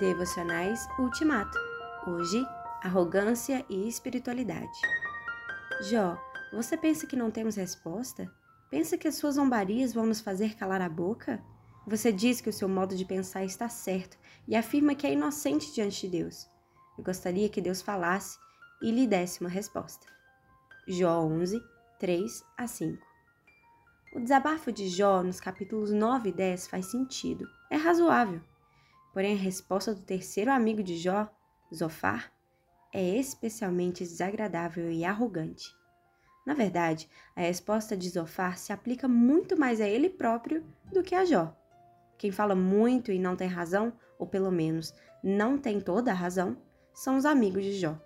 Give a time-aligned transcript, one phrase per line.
[0.00, 1.56] Devocionais Ultimato.
[2.04, 2.44] Hoje,
[2.82, 4.80] arrogância e espiritualidade.
[5.82, 6.18] Jó,
[6.52, 8.28] você pensa que não temos resposta?
[8.70, 11.40] Pensa que as suas zombarias vão nos fazer calar a boca?
[11.86, 14.18] Você diz que o seu modo de pensar está certo
[14.48, 16.50] e afirma que é inocente diante de Deus.
[16.98, 18.36] Eu gostaria que Deus falasse
[18.82, 20.06] e lhe desse uma resposta.
[20.88, 21.62] Jó 11,
[22.00, 23.06] 3 a 5.
[24.16, 28.40] O desabafo de Jó nos capítulos 9 e 10 faz sentido, é razoável.
[29.18, 31.28] Porém, a resposta do terceiro amigo de Jó,
[31.74, 32.32] Zofar,
[32.94, 35.74] é especialmente desagradável e arrogante.
[36.46, 41.16] Na verdade, a resposta de Zofar se aplica muito mais a ele próprio do que
[41.16, 41.52] a Jó.
[42.16, 46.56] Quem fala muito e não tem razão, ou pelo menos não tem toda a razão,
[46.94, 48.00] são os amigos de Jó.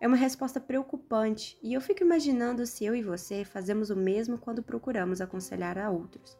[0.00, 4.38] É uma resposta preocupante e eu fico imaginando se eu e você fazemos o mesmo
[4.38, 6.38] quando procuramos aconselhar a outros.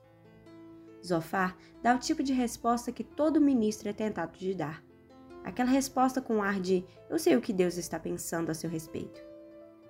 [1.06, 4.82] Zofar dá o tipo de resposta que todo ministro é tentado de dar.
[5.44, 9.22] Aquela resposta com ar de eu sei o que Deus está pensando a seu respeito.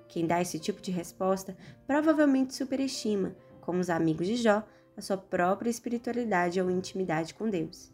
[0.08, 4.62] Quem dá esse tipo de resposta provavelmente superestima, como os amigos de Jó,
[4.96, 7.92] a sua própria espiritualidade ou intimidade com Deus.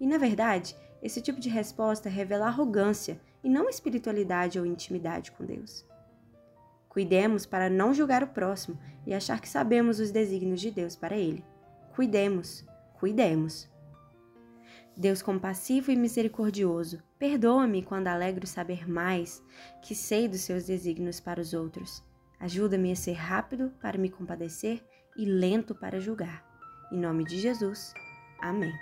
[0.00, 5.44] E na verdade, esse tipo de resposta revela arrogância e não espiritualidade ou intimidade com
[5.44, 5.86] Deus.
[6.88, 11.16] Cuidemos para não julgar o próximo e achar que sabemos os desígnios de Deus para
[11.16, 11.44] ele.
[11.98, 12.64] Cuidemos,
[13.00, 13.68] cuidemos.
[14.96, 19.42] Deus compassivo e misericordioso, perdoa-me quando alegro saber mais
[19.82, 22.04] que sei dos seus desígnios para os outros.
[22.38, 24.80] Ajuda-me a ser rápido para me compadecer
[25.16, 26.46] e lento para julgar.
[26.92, 27.92] Em nome de Jesus.
[28.40, 28.72] Amém.